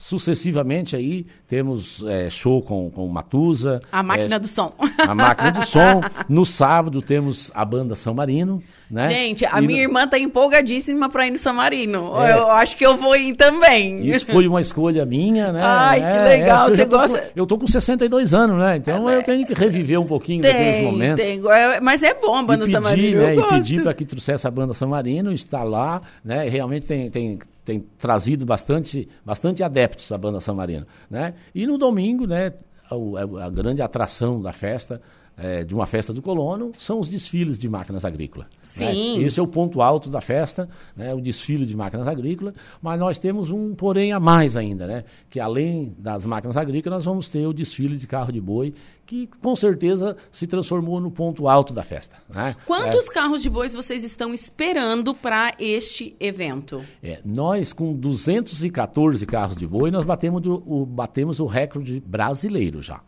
Sucessivamente 0.00 0.96
aí 0.96 1.26
temos 1.46 2.02
é, 2.08 2.30
show 2.30 2.62
com, 2.62 2.90
com 2.90 3.06
Matusa. 3.06 3.82
A 3.92 4.02
máquina 4.02 4.36
é, 4.36 4.38
do 4.38 4.48
som. 4.48 4.72
A 4.96 5.14
máquina 5.14 5.52
do 5.52 5.62
som. 5.66 6.00
No 6.26 6.46
sábado 6.46 7.02
temos 7.02 7.50
a 7.54 7.64
banda 7.64 7.94
São 7.94 8.14
Marino. 8.14 8.62
Né? 8.90 9.08
Gente, 9.08 9.44
a 9.44 9.60
e 9.60 9.66
minha 9.66 9.82
no... 9.82 9.88
irmã 9.90 10.08
tá 10.08 10.18
empolgadíssima 10.18 11.10
para 11.10 11.26
ir 11.26 11.32
no 11.32 11.38
São 11.38 11.52
Marino. 11.52 12.18
É, 12.18 12.32
eu 12.32 12.50
acho 12.50 12.76
que 12.76 12.86
eu 12.86 12.96
vou 12.96 13.14
ir 13.14 13.34
também. 13.34 14.08
Isso 14.08 14.24
foi 14.24 14.46
uma 14.46 14.60
escolha 14.60 15.04
minha, 15.04 15.52
né? 15.52 15.60
Ai, 15.62 16.00
que 16.00 16.06
é, 16.06 16.24
legal. 16.24 16.68
É, 16.68 16.70
Você 16.70 16.82
eu 16.82 16.88
gosta. 16.88 17.18
Com, 17.18 17.26
eu 17.36 17.46
tô 17.46 17.58
com 17.58 17.66
62 17.66 18.32
anos, 18.32 18.58
né? 18.58 18.76
Então 18.76 19.10
eu 19.10 19.22
tenho 19.22 19.44
que 19.46 19.52
reviver 19.52 20.00
um 20.00 20.06
pouquinho 20.06 20.40
tem, 20.40 20.52
daqueles 20.52 20.84
momentos. 20.84 21.24
Tem. 21.26 21.40
Mas 21.82 22.02
é 22.02 22.14
bom 22.14 22.36
a 22.36 22.42
banda 22.42 22.64
e 22.66 22.70
São 22.70 22.80
Marino. 22.80 23.20
Né, 23.20 23.36
e 23.36 23.42
pedir 23.48 23.82
para 23.82 23.92
que 23.92 24.06
trouxesse 24.06 24.46
a 24.46 24.50
banda 24.50 24.72
São 24.72 24.88
Marino, 24.88 25.30
está 25.32 25.62
lá, 25.62 26.00
né? 26.24 26.48
Realmente 26.48 26.86
tem, 26.86 27.10
tem 27.10 27.38
tem 27.70 27.86
trazido 27.96 28.44
bastante, 28.44 29.08
bastante 29.24 29.62
adeptos 29.62 30.10
à 30.10 30.18
banda 30.18 30.40
São 30.40 30.56
Marino, 30.56 30.84
né? 31.08 31.34
E 31.54 31.68
no 31.68 31.78
domingo, 31.78 32.26
né, 32.26 32.52
a, 32.90 33.44
a 33.46 33.48
grande 33.48 33.80
atração 33.80 34.42
da 34.42 34.52
festa 34.52 35.00
é, 35.40 35.64
de 35.64 35.74
uma 35.74 35.86
festa 35.86 36.12
do 36.12 36.20
colono 36.20 36.70
são 36.78 37.00
os 37.00 37.08
desfiles 37.08 37.58
de 37.58 37.68
máquinas 37.68 38.04
agrícolas. 38.04 38.46
Né? 38.48 38.54
Sim. 38.62 39.18
Né? 39.18 39.24
Esse 39.24 39.40
é 39.40 39.42
o 39.42 39.46
ponto 39.46 39.80
alto 39.80 40.10
da 40.10 40.20
festa, 40.20 40.68
né? 40.94 41.14
o 41.14 41.20
desfile 41.20 41.64
de 41.64 41.74
máquinas 41.74 42.06
agrícolas, 42.06 42.54
mas 42.82 43.00
nós 43.00 43.18
temos 43.18 43.50
um 43.50 43.74
porém 43.74 44.12
a 44.12 44.20
mais 44.20 44.54
ainda, 44.54 44.86
né? 44.86 45.04
que 45.30 45.40
além 45.40 45.94
das 45.98 46.26
máquinas 46.26 46.56
agrícolas, 46.56 46.98
nós 46.98 47.04
vamos 47.06 47.26
ter 47.26 47.46
o 47.46 47.54
desfile 47.54 47.96
de 47.96 48.06
carro 48.06 48.30
de 48.30 48.40
boi, 48.40 48.74
que 49.06 49.28
com 49.40 49.56
certeza 49.56 50.16
se 50.30 50.46
transformou 50.46 51.00
no 51.00 51.10
ponto 51.10 51.48
alto 51.48 51.72
da 51.72 51.82
festa. 51.82 52.16
Né? 52.28 52.54
Quantos 52.66 53.08
é, 53.08 53.12
carros 53.12 53.42
de 53.42 53.48
bois 53.48 53.72
vocês 53.72 54.04
estão 54.04 54.34
esperando 54.34 55.14
para 55.14 55.54
este 55.58 56.14
evento? 56.20 56.84
É, 57.02 57.20
nós, 57.24 57.72
com 57.72 57.94
214 57.94 59.24
carros 59.26 59.56
de 59.56 59.66
boi, 59.66 59.90
nós 59.90 60.04
batemos 60.04 60.46
o, 60.46 60.84
batemos 60.84 61.40
o 61.40 61.46
recorde 61.46 61.98
brasileiro 62.00 62.82
já 62.82 63.00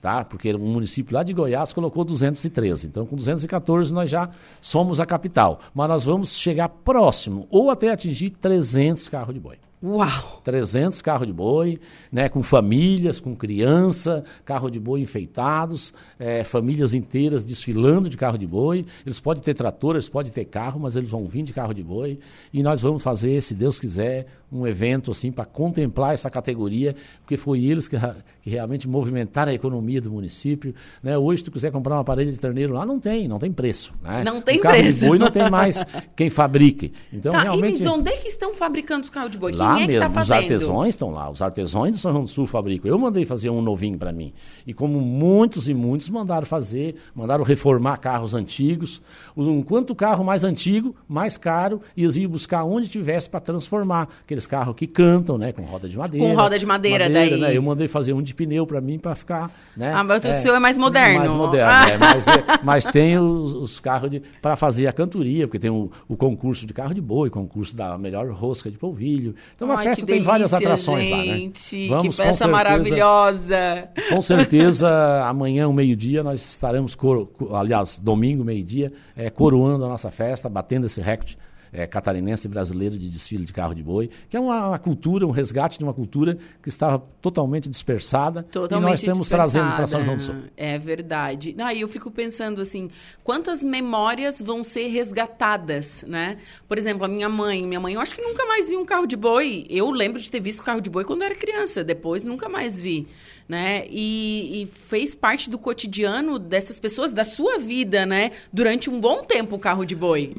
tá? 0.00 0.24
Porque 0.24 0.54
um 0.54 0.72
município 0.72 1.14
lá 1.14 1.22
de 1.22 1.32
Goiás 1.32 1.72
colocou 1.72 2.04
213. 2.04 2.86
Então, 2.86 3.06
com 3.06 3.16
214 3.16 3.92
nós 3.92 4.10
já 4.10 4.30
somos 4.60 5.00
a 5.00 5.06
capital. 5.06 5.60
Mas 5.74 5.88
nós 5.88 6.04
vamos 6.04 6.36
chegar 6.36 6.68
próximo 6.68 7.46
ou 7.50 7.70
até 7.70 7.90
atingir 7.90 8.30
300 8.30 9.08
carros 9.08 9.34
de 9.34 9.40
boi. 9.40 9.58
Uau! 9.82 10.42
300 10.44 11.00
carros 11.00 11.26
de 11.26 11.32
boi, 11.32 11.80
né, 12.12 12.28
com 12.28 12.42
famílias, 12.42 13.18
com 13.18 13.34
criança, 13.34 14.22
carro 14.44 14.68
de 14.68 14.78
boi 14.78 15.00
enfeitados, 15.00 15.94
é, 16.18 16.44
famílias 16.44 16.92
inteiras 16.92 17.46
desfilando 17.46 18.10
de 18.10 18.16
carro 18.18 18.36
de 18.36 18.46
boi. 18.46 18.84
Eles 19.06 19.18
podem 19.18 19.42
ter 19.42 19.54
trator, 19.54 19.94
eles 19.94 20.08
podem 20.08 20.30
ter 20.30 20.44
carro, 20.44 20.78
mas 20.78 20.96
eles 20.96 21.08
vão 21.08 21.26
vir 21.26 21.42
de 21.44 21.54
carro 21.54 21.72
de 21.72 21.82
boi. 21.82 22.18
E 22.52 22.62
nós 22.62 22.82
vamos 22.82 23.02
fazer, 23.02 23.40
se 23.40 23.54
Deus 23.54 23.80
quiser, 23.80 24.26
um 24.52 24.66
evento 24.66 25.10
assim 25.10 25.30
para 25.30 25.44
contemplar 25.44 26.14
essa 26.14 26.28
categoria, 26.28 26.94
porque 27.20 27.36
foi 27.36 27.64
eles 27.64 27.86
que, 27.86 27.96
que 28.42 28.50
realmente 28.50 28.88
movimentaram 28.88 29.52
a 29.52 29.54
economia 29.54 30.00
do 30.00 30.10
município. 30.10 30.74
Né? 31.02 31.16
Hoje, 31.16 31.38
se 31.38 31.44
tu 31.44 31.50
quiser 31.50 31.70
comprar 31.70 31.94
uma 31.94 32.04
parede 32.04 32.32
de 32.32 32.38
terneiro 32.38 32.72
lá, 32.72 32.84
não 32.84 32.98
tem, 32.98 33.28
não 33.28 33.38
tem 33.38 33.52
preço. 33.52 33.94
Né? 34.02 34.24
Não 34.24 34.40
tem 34.40 34.58
o 34.58 34.60
carro 34.60 34.76
preço. 34.76 34.98
de 34.98 35.06
boi 35.06 35.18
não 35.18 35.30
tem 35.30 35.50
mais 35.50 35.84
quem 36.16 36.30
fabrique. 36.30 36.92
Então, 37.12 37.32
tá, 37.32 37.42
realmente... 37.42 37.82
E 37.82 37.86
onde 37.86 38.10
é 38.10 38.16
que 38.16 38.28
estão 38.28 38.54
fabricando 38.54 39.04
os 39.04 39.10
carros 39.10 39.30
de 39.30 39.38
boi? 39.38 39.52
Lá 39.52 39.74
Quem 39.76 39.84
é 39.84 39.86
mesmo, 39.86 40.08
que 40.08 40.14
tá 40.14 40.22
os 40.22 40.30
artesãos 40.30 40.88
estão 40.88 41.10
lá. 41.10 41.30
Os 41.30 41.42
artesãos 41.42 41.90
do 41.90 41.98
São 41.98 42.12
João 42.12 42.24
do 42.24 42.30
Sul 42.30 42.46
fabricam. 42.46 42.90
Eu 42.90 42.98
mandei 42.98 43.24
fazer 43.24 43.50
um 43.50 43.62
novinho 43.62 43.98
para 43.98 44.12
mim. 44.12 44.32
E 44.66 44.74
como 44.74 45.00
muitos 45.00 45.68
e 45.68 45.74
muitos 45.74 46.08
mandaram 46.08 46.46
fazer, 46.46 46.96
mandaram 47.14 47.44
reformar 47.44 47.98
carros 47.98 48.34
antigos. 48.34 49.02
Um, 49.36 49.62
quanto 49.62 49.94
carro 49.94 50.24
mais 50.24 50.44
antigo, 50.44 50.94
mais 51.08 51.36
caro, 51.36 51.80
e 51.96 52.02
eles 52.02 52.16
iam 52.16 52.30
buscar 52.30 52.64
onde 52.64 52.88
tivesse 52.88 53.28
para 53.28 53.40
transformar. 53.40 54.08
Aqueles 54.40 54.46
carros 54.46 54.74
que 54.74 54.86
cantam, 54.86 55.36
né? 55.36 55.52
Com 55.52 55.62
roda 55.62 55.88
de 55.88 55.96
madeira. 55.96 56.26
Com 56.26 56.34
roda 56.34 56.58
de 56.58 56.66
madeira, 56.66 57.04
madeira 57.04 57.30
daí. 57.30 57.40
Né, 57.40 57.56
eu 57.56 57.62
mandei 57.62 57.88
fazer 57.88 58.12
um 58.12 58.22
de 58.22 58.34
pneu 58.34 58.66
para 58.66 58.80
mim 58.80 58.98
para 58.98 59.14
ficar. 59.14 59.50
Né, 59.76 59.92
ah, 59.92 60.02
mas 60.02 60.24
o 60.24 60.42
seu 60.42 60.54
é 60.54 60.58
mais 60.58 60.76
moderno. 60.76 61.18
Mais 61.18 61.32
moderno, 61.32 61.70
ah. 61.70 61.90
é, 61.90 61.98
mas, 61.98 62.28
é, 62.28 62.44
mas 62.62 62.84
tem 62.86 63.18
os, 63.18 63.52
os 63.52 63.80
carros 63.80 64.10
para 64.40 64.56
fazer 64.56 64.86
a 64.86 64.92
cantoria, 64.92 65.46
porque 65.46 65.58
tem 65.58 65.70
o, 65.70 65.90
o, 66.08 66.16
concurso 66.16 66.66
de 66.66 66.72
carro 66.72 66.94
de 66.94 67.00
boi, 67.00 67.28
concurso 67.28 67.76
da 67.76 67.98
melhor 67.98 68.28
rosca 68.30 68.70
de 68.70 68.78
polvilho. 68.78 69.34
Então, 69.54 69.70
a 69.70 69.78
festa 69.78 70.06
tem 70.06 70.22
várias 70.22 70.52
atrações 70.52 71.06
gente, 71.06 71.12
lá, 71.16 71.24
né? 71.24 71.88
Vamos, 71.88 72.02
que 72.02 72.22
festa 72.22 72.24
certeza, 72.24 72.48
maravilhosa! 72.48 73.88
Com 74.08 74.22
certeza, 74.22 75.24
amanhã, 75.26 75.66
ao 75.66 75.72
meio-dia, 75.72 76.22
nós 76.22 76.40
estaremos, 76.40 76.94
coro, 76.94 77.30
aliás, 77.52 77.98
domingo, 77.98 78.44
meio-dia, 78.44 78.92
é, 79.16 79.28
coroando 79.28 79.84
a 79.84 79.88
nossa 79.88 80.10
festa, 80.10 80.48
batendo 80.48 80.86
esse 80.86 81.00
recorde 81.00 81.38
é, 81.72 81.86
catarinense 81.86 82.48
brasileiro 82.48 82.98
de 82.98 83.08
desfile 83.08 83.44
de 83.44 83.52
carro 83.52 83.74
de 83.74 83.82
boi, 83.82 84.10
que 84.28 84.36
é 84.36 84.40
uma, 84.40 84.68
uma, 84.68 84.78
cultura, 84.78 85.26
um 85.26 85.30
resgate 85.30 85.78
de 85.78 85.84
uma 85.84 85.94
cultura 85.94 86.38
que 86.62 86.68
estava 86.68 87.02
totalmente 87.20 87.68
dispersada 87.68 88.42
totalmente 88.42 88.86
e 88.86 88.90
nós 88.90 89.00
estamos 89.00 89.28
trazendo 89.28 89.74
para 89.74 89.86
São 89.86 90.04
João 90.04 90.16
do 90.16 90.22
Sul. 90.22 90.34
É 90.56 90.78
verdade. 90.78 91.54
Aí 91.58 91.78
ah, 91.78 91.80
eu 91.80 91.88
fico 91.88 92.10
pensando 92.10 92.60
assim, 92.60 92.90
quantas 93.22 93.62
memórias 93.62 94.40
vão 94.40 94.64
ser 94.64 94.88
resgatadas, 94.88 96.04
né? 96.06 96.38
Por 96.68 96.78
exemplo, 96.78 97.04
a 97.04 97.08
minha 97.08 97.28
mãe, 97.28 97.66
minha 97.66 97.80
mãe, 97.80 97.94
eu 97.94 98.00
acho 98.00 98.14
que 98.14 98.22
nunca 98.22 98.44
mais 98.46 98.68
vi 98.68 98.76
um 98.76 98.84
carro 98.84 99.06
de 99.06 99.16
boi. 99.16 99.66
Eu 99.68 99.90
lembro 99.90 100.20
de 100.20 100.30
ter 100.30 100.40
visto 100.40 100.62
carro 100.62 100.80
de 100.80 100.90
boi 100.90 101.04
quando 101.04 101.22
eu 101.22 101.26
era 101.26 101.34
criança, 101.34 101.84
depois 101.84 102.24
nunca 102.24 102.48
mais 102.48 102.80
vi. 102.80 103.06
Né? 103.48 103.84
E, 103.90 104.62
e, 104.62 104.66
fez 104.66 105.12
parte 105.12 105.50
do 105.50 105.58
cotidiano 105.58 106.38
dessas 106.38 106.78
pessoas, 106.78 107.10
da 107.10 107.24
sua 107.24 107.58
vida, 107.58 108.06
né? 108.06 108.30
Durante 108.52 108.88
um 108.88 109.00
bom 109.00 109.24
tempo 109.24 109.56
o 109.56 109.58
carro 109.58 109.84
de 109.84 109.96
boi 109.96 110.36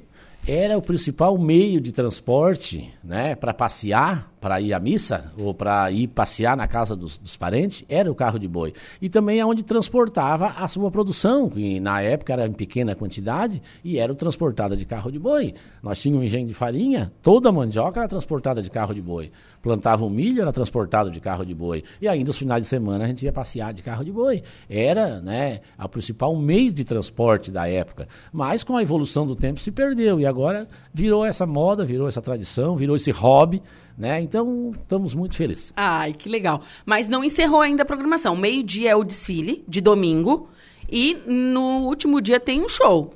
era 0.47 0.77
o 0.77 0.81
principal 0.81 1.37
meio 1.37 1.79
de 1.79 1.91
transporte 1.91 2.91
né, 3.03 3.35
para 3.35 3.53
passear 3.53 4.30
para 4.41 4.59
ir 4.59 4.73
à 4.73 4.79
missa 4.79 5.31
ou 5.37 5.53
para 5.53 5.91
ir 5.91 6.07
passear 6.07 6.57
na 6.57 6.67
casa 6.67 6.95
dos, 6.95 7.15
dos, 7.15 7.37
parentes 7.37 7.85
era 7.87 8.11
o 8.11 8.15
carro 8.15 8.39
de 8.39 8.47
boi. 8.47 8.73
E 8.99 9.07
também 9.07 9.39
é 9.39 9.45
onde 9.45 9.61
transportava 9.61 10.47
a 10.57 10.67
sua 10.67 10.89
produção, 10.89 11.47
que 11.47 11.79
na 11.79 12.01
época 12.01 12.33
era 12.33 12.47
em 12.47 12.51
pequena 12.51 12.95
quantidade 12.95 13.61
e 13.83 13.99
era 13.99 14.13
transportada 14.15 14.75
de 14.75 14.83
carro 14.83 15.11
de 15.11 15.19
boi. 15.19 15.53
Nós 15.83 16.01
tínhamos 16.01 16.23
um 16.23 16.25
engenho 16.25 16.47
de 16.47 16.55
farinha, 16.55 17.11
toda 17.21 17.49
a 17.49 17.51
mandioca 17.51 17.99
era 17.99 18.09
transportada 18.09 18.63
de 18.63 18.69
carro 18.71 18.95
de 18.95 19.01
boi. 19.01 19.31
Plantava 19.61 20.03
um 20.03 20.09
milho, 20.09 20.41
era 20.41 20.51
transportado 20.51 21.11
de 21.11 21.19
carro 21.19 21.45
de 21.45 21.53
boi. 21.53 21.83
E 22.01 22.07
ainda 22.07 22.31
os 22.31 22.37
finais 22.37 22.63
de 22.63 22.67
semana 22.67 23.03
a 23.03 23.07
gente 23.07 23.23
ia 23.23 23.31
passear 23.31 23.71
de 23.71 23.83
carro 23.83 24.03
de 24.03 24.11
boi. 24.11 24.41
Era 24.67 25.21
né, 25.21 25.59
o 25.77 25.87
principal 25.87 26.35
meio 26.35 26.71
de 26.71 26.83
transporte 26.83 27.51
da 27.51 27.69
época. 27.69 28.07
Mas 28.33 28.63
com 28.63 28.75
a 28.75 28.81
evolução 28.81 29.27
do 29.27 29.35
tempo 29.35 29.59
se 29.59 29.71
perdeu 29.71 30.19
e 30.19 30.25
agora 30.25 30.67
virou 30.91 31.23
essa 31.23 31.45
moda, 31.45 31.85
virou 31.85 32.07
essa 32.07 32.23
tradição, 32.23 32.75
virou 32.75 32.95
esse 32.95 33.11
hobby 33.11 33.61
né? 34.01 34.21
Então, 34.31 34.71
estamos 34.73 35.13
muito 35.13 35.35
felizes. 35.35 35.73
Ai, 35.75 36.13
que 36.13 36.29
legal. 36.29 36.61
Mas 36.85 37.09
não 37.09 37.21
encerrou 37.21 37.59
ainda 37.59 37.83
a 37.83 37.85
programação. 37.85 38.33
Meio-dia 38.33 38.91
é 38.91 38.95
o 38.95 39.03
desfile, 39.03 39.61
de 39.67 39.81
domingo. 39.81 40.47
E 40.89 41.17
no 41.27 41.81
último 41.81 42.21
dia 42.21 42.39
tem 42.39 42.63
um 42.63 42.69
show. 42.69 43.11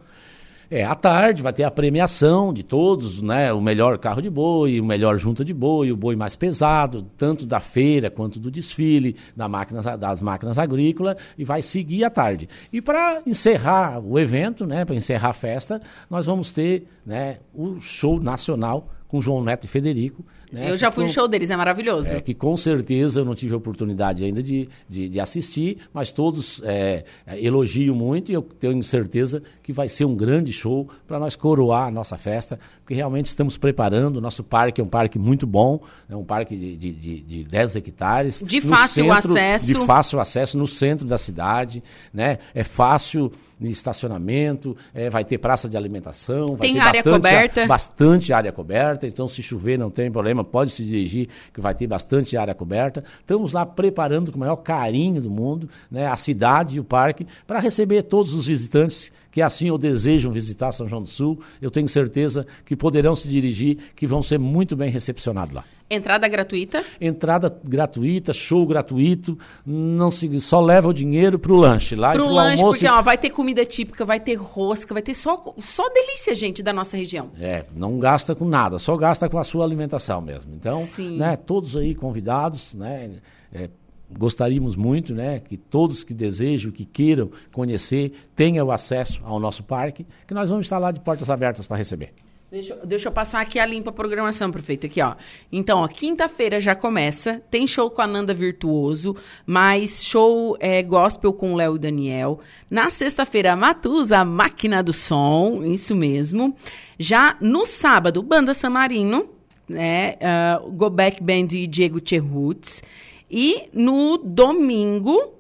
É, 0.69 0.83
à 0.83 0.93
tarde 0.93 1.41
vai 1.41 1.53
ter 1.53 1.63
a 1.63 1.71
premiação 1.71 2.51
de 2.51 2.63
todos, 2.63 3.21
né? 3.21 3.53
O 3.53 3.61
melhor 3.61 3.97
carro 3.97 4.21
de 4.21 4.29
boi, 4.29 4.77
o 4.81 4.83
melhor 4.83 5.17
junta 5.17 5.45
de 5.45 5.53
boi, 5.53 5.89
o 5.89 5.95
boi 5.95 6.17
mais 6.17 6.35
pesado, 6.35 7.09
tanto 7.15 7.45
da 7.45 7.61
feira 7.61 8.09
quanto 8.09 8.37
do 8.37 8.51
desfile 8.51 9.15
da 9.37 9.47
máquinas, 9.47 9.85
das 9.97 10.21
máquinas 10.21 10.57
agrícolas, 10.57 11.15
e 11.37 11.45
vai 11.45 11.61
seguir 11.61 12.03
à 12.03 12.09
tarde. 12.09 12.49
E 12.73 12.81
para 12.81 13.19
encerrar 13.25 14.01
o 14.03 14.19
evento, 14.19 14.65
né? 14.65 14.83
Para 14.83 14.95
encerrar 14.95 15.29
a 15.29 15.33
festa, 15.33 15.81
nós 16.09 16.25
vamos 16.25 16.51
ter 16.51 16.89
né, 17.05 17.37
o 17.53 17.79
show 17.79 18.19
nacional 18.19 18.89
com 19.07 19.21
João 19.21 19.43
Neto 19.43 19.63
e 19.63 19.67
Federico, 19.67 20.25
né? 20.51 20.71
Eu 20.71 20.77
já 20.77 20.91
fui 20.91 21.03
no 21.03 21.09
show 21.09 21.27
deles, 21.27 21.49
é 21.49 21.55
maravilhoso. 21.55 22.15
É, 22.15 22.21
que 22.21 22.33
com 22.33 22.55
certeza 22.55 23.21
eu 23.21 23.25
não 23.25 23.35
tive 23.35 23.53
a 23.53 23.57
oportunidade 23.57 24.23
ainda 24.23 24.41
de, 24.41 24.69
de, 24.87 25.09
de 25.09 25.19
assistir, 25.19 25.77
mas 25.93 26.11
todos 26.11 26.61
é, 26.63 27.03
elogiam 27.27 27.95
muito 27.95 28.31
e 28.31 28.35
eu 28.35 28.41
tenho 28.41 28.81
certeza 28.83 29.41
que 29.61 29.73
vai 29.73 29.89
ser 29.89 30.05
um 30.05 30.15
grande 30.15 30.53
show 30.53 30.87
para 31.07 31.19
nós 31.19 31.35
coroar 31.35 31.87
a 31.87 31.91
nossa 31.91 32.17
festa, 32.17 32.59
porque 32.81 32.93
realmente 32.93 33.27
estamos 33.27 33.57
preparando. 33.57 34.17
O 34.17 34.21
nosso 34.21 34.43
parque 34.43 34.79
é 34.79 34.83
um 34.83 34.87
parque 34.87 35.17
muito 35.17 35.47
bom, 35.47 35.81
é 36.09 36.15
um 36.15 36.23
parque 36.23 36.55
de, 36.55 36.75
de, 36.77 36.91
de, 36.91 37.19
de 37.21 37.43
10 37.43 37.75
hectares. 37.75 38.43
De 38.45 38.61
fácil 38.61 39.05
centro, 39.05 39.31
acesso. 39.31 39.65
De 39.65 39.73
fácil 39.85 40.19
acesso 40.19 40.57
no 40.57 40.67
centro 40.67 41.07
da 41.07 41.17
cidade, 41.17 41.83
né? 42.13 42.39
É 42.53 42.63
fácil 42.63 43.31
estacionamento, 43.61 44.75
é, 44.93 45.09
vai 45.09 45.23
ter 45.23 45.37
praça 45.37 45.69
de 45.69 45.77
alimentação, 45.77 46.55
vai 46.55 46.67
tem 46.67 46.73
ter 46.73 46.79
área 46.79 47.03
bastante, 47.03 47.13
coberta. 47.13 47.65
bastante 47.65 48.33
área 48.33 48.51
coberta, 48.51 49.07
então 49.07 49.27
se 49.27 49.41
chover 49.41 49.77
não 49.77 49.89
tem 49.89 50.11
problema, 50.11 50.34
pode 50.43 50.71
se 50.71 50.83
dirigir, 50.83 51.29
que 51.53 51.61
vai 51.61 51.73
ter 51.73 51.87
bastante 51.87 52.35
área 52.35 52.53
coberta. 52.53 53.03
Estamos 53.19 53.51
lá 53.51 53.65
preparando 53.65 54.31
com 54.31 54.37
o 54.37 54.39
maior 54.39 54.57
carinho 54.57 55.21
do 55.21 55.29
mundo 55.29 55.69
né, 55.89 56.07
a 56.07 56.17
cidade 56.17 56.77
e 56.77 56.79
o 56.79 56.83
parque 56.83 57.25
para 57.45 57.59
receber 57.59 58.03
todos 58.03 58.33
os 58.33 58.47
visitantes 58.47 59.11
que 59.35 59.41
assim 59.41 59.69
ou 59.69 59.77
desejam 59.77 60.31
visitar 60.31 60.71
São 60.71 60.87
João 60.87 61.01
do 61.01 61.09
Sul. 61.09 61.41
Eu 61.61 61.69
tenho 61.69 61.89
certeza 61.89 62.47
que 62.63 62.73
poderão 62.73 63.17
se 63.17 63.27
dirigir, 63.27 63.91
que 63.93 64.07
vão 64.07 64.23
ser 64.23 64.39
muito 64.39 64.77
bem 64.77 64.89
recepcionados 64.89 65.53
lá. 65.53 65.65
Entrada 65.89 66.25
gratuita? 66.29 66.81
Entrada 67.01 67.53
gratuita, 67.61 68.31
show 68.31 68.65
gratuito, 68.65 69.37
não 69.65 70.09
se, 70.09 70.39
só 70.39 70.61
leva 70.61 70.87
o 70.87 70.93
dinheiro 70.93 71.37
para 71.37 71.51
o 71.51 71.57
lanche. 71.57 71.97
Lá 71.97 72.13
pro, 72.13 72.23
pro 72.23 72.33
lanche, 72.33 72.61
almoço... 72.61 72.79
porque 72.79 72.89
ó, 72.89 73.01
vai 73.01 73.17
ter 73.17 73.29
comida 73.29 73.65
típica, 73.65 74.05
vai 74.05 74.21
ter 74.21 74.35
rosca, 74.35 74.93
vai 74.93 75.03
ter 75.03 75.13
só, 75.13 75.53
só 75.59 75.89
delícia, 75.89 76.33
gente, 76.33 76.63
da 76.63 76.71
nossa 76.71 76.95
região. 76.95 77.29
É, 77.37 77.65
não 77.75 77.99
gasta 77.99 78.33
com 78.35 78.45
nada, 78.45 78.79
só 78.79 78.95
gasta 78.95 79.27
com 79.27 79.37
a 79.37 79.43
sua 79.43 79.65
alimentação 79.65 80.21
mesmo. 80.21 80.55
Então, 80.55 80.85
Sim. 80.85 81.17
né, 81.17 81.35
todos 81.35 81.75
aí 81.75 81.93
convidados, 81.93 82.73
né, 82.73 83.11
é, 83.53 83.69
gostaríamos 84.09 84.75
muito 84.75 85.13
né, 85.13 85.39
que 85.39 85.57
todos 85.57 86.03
que 86.03 86.13
desejam, 86.13 86.71
que 86.71 86.85
queiram 86.85 87.31
conhecer, 87.51 88.13
tenham 88.35 88.69
acesso 88.71 89.21
ao 89.23 89.39
nosso 89.39 89.63
parque, 89.63 90.05
que 90.27 90.33
nós 90.33 90.49
vamos 90.49 90.65
estar 90.65 90.77
lá 90.77 90.91
de 90.91 90.99
portas 90.99 91.29
abertas 91.29 91.65
para 91.65 91.77
receber. 91.77 92.13
Deixa, 92.51 92.75
deixa 92.85 93.09
eu 93.09 93.11
passar 93.11 93.41
aqui 93.41 93.59
a 93.59 93.65
limpa 93.65 93.91
programação, 93.91 94.51
prefeito. 94.51 94.85
Aqui, 94.85 95.01
ó. 95.01 95.15
Então, 95.51 95.85
quinta-feira 95.87 96.61
já 96.61 96.75
começa. 96.75 97.41
Tem 97.51 97.67
show 97.67 97.89
com 97.89 98.01
a 98.01 98.07
Nanda 98.07 98.33
Virtuoso, 98.33 99.15
mais 99.45 100.01
show 100.01 100.55
é, 100.59 100.81
gospel 100.81 101.33
com 101.33 101.55
Léo 101.55 101.75
e 101.75 101.79
Daniel. 101.79 102.39
Na 102.69 102.89
sexta-feira, 102.89 103.55
Matusa, 103.55 104.19
a 104.19 104.25
máquina 104.25 104.81
do 104.81 104.93
som. 104.93 105.63
Isso 105.65 105.95
mesmo. 105.95 106.55
Já 106.99 107.35
no 107.41 107.65
sábado, 107.65 108.23
Banda 108.23 108.53
Samarino, 108.53 109.27
né? 109.67 110.15
Uh, 110.61 110.71
Go 110.71 110.89
Back 110.89 111.21
Band 111.21 111.47
e 111.51 111.67
Diego 111.67 111.99
Cherrutz. 112.03 112.81
E 113.29 113.69
no 113.73 114.17
domingo, 114.17 115.33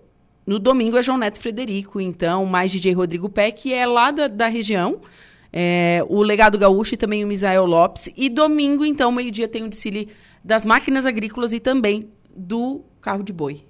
no 0.45 0.59
domingo 0.59 0.97
é 0.97 1.03
João 1.03 1.17
Neto 1.17 1.39
Frederico, 1.39 1.99
então, 1.99 2.45
mais 2.45 2.71
DJ 2.71 2.93
Rodrigo 2.93 3.29
Peck, 3.29 3.71
é 3.73 3.85
lá 3.85 4.11
da, 4.11 4.27
da 4.27 4.47
região. 4.47 5.01
É, 5.51 6.05
o 6.09 6.21
Legado 6.21 6.57
Gaúcho 6.57 6.95
e 6.95 6.97
também 6.97 7.23
o 7.23 7.27
Misael 7.27 7.65
Lopes. 7.65 8.09
E 8.15 8.29
domingo, 8.29 8.83
então, 8.83 9.11
meio-dia, 9.11 9.47
tem 9.47 9.63
o 9.63 9.69
desfile 9.69 10.09
das 10.43 10.65
máquinas 10.65 11.05
agrícolas 11.05 11.53
e 11.53 11.59
também 11.59 12.09
do 12.35 12.83
carro 12.99 13.23
de 13.23 13.31
boi. 13.31 13.63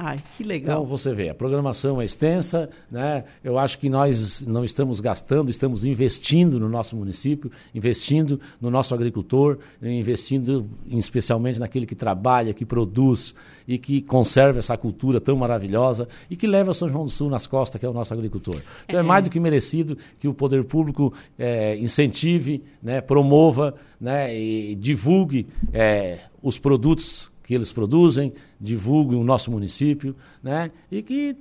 Ai, 0.00 0.16
que 0.36 0.44
legal. 0.44 0.76
Então 0.76 0.88
você 0.88 1.12
vê, 1.12 1.28
a 1.28 1.34
programação 1.34 2.00
é 2.00 2.04
extensa, 2.04 2.70
né? 2.88 3.24
Eu 3.42 3.58
acho 3.58 3.80
que 3.80 3.88
nós 3.90 4.42
não 4.42 4.64
estamos 4.64 5.00
gastando, 5.00 5.50
estamos 5.50 5.84
investindo 5.84 6.60
no 6.60 6.68
nosso 6.68 6.94
município, 6.94 7.50
investindo 7.74 8.40
no 8.60 8.70
nosso 8.70 8.94
agricultor, 8.94 9.58
investindo 9.82 10.70
especialmente 10.86 11.58
naquele 11.58 11.84
que 11.84 11.96
trabalha, 11.96 12.54
que 12.54 12.64
produz 12.64 13.34
e 13.66 13.76
que 13.76 14.00
conserva 14.00 14.60
essa 14.60 14.76
cultura 14.76 15.20
tão 15.20 15.36
maravilhosa 15.36 16.06
e 16.30 16.36
que 16.36 16.46
leva 16.46 16.72
São 16.72 16.88
João 16.88 17.04
do 17.04 17.10
Sul 17.10 17.28
nas 17.28 17.48
costas, 17.48 17.80
que 17.80 17.84
é 17.84 17.88
o 17.88 17.92
nosso 17.92 18.14
agricultor. 18.14 18.62
Então 18.84 19.00
é, 19.00 19.02
é 19.02 19.06
mais 19.06 19.24
do 19.24 19.30
que 19.30 19.40
merecido 19.40 19.98
que 20.20 20.28
o 20.28 20.32
poder 20.32 20.62
público 20.62 21.12
é, 21.36 21.76
incentive, 21.76 22.62
né, 22.80 23.00
promova 23.00 23.74
né, 24.00 24.32
e 24.32 24.76
divulgue 24.76 25.48
é, 25.72 26.20
os 26.40 26.56
produtos 26.56 27.32
que 27.48 27.54
eles 27.54 27.72
produzem, 27.72 28.30
divulguem 28.60 29.18
o 29.18 29.24
nosso 29.24 29.50
município, 29.50 30.14
né? 30.42 30.70
E 30.92 31.02
que 31.02 31.34